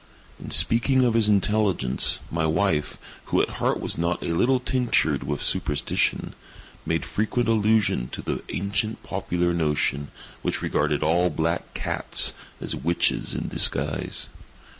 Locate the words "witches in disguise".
12.75-14.25